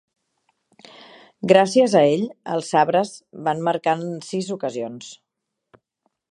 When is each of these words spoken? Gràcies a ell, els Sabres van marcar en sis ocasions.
Gràcies 1.51 1.93
a 1.99 2.01
ell, 2.15 2.23
els 2.55 2.71
Sabres 2.75 3.13
van 3.49 3.63
marcar 3.69 3.97
en 4.01 4.11
sis 4.31 4.53
ocasions. 4.59 5.15